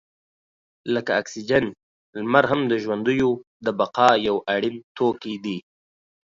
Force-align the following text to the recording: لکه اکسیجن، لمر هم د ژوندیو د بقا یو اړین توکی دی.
لکه 0.93 1.11
اکسیجن، 1.21 1.65
لمر 2.19 2.45
هم 2.51 2.61
د 2.71 2.73
ژوندیو 2.83 3.31
د 3.65 3.67
بقا 3.79 4.09
یو 4.27 4.37
اړین 4.53 4.75
توکی 4.97 5.35
دی. 5.43 5.57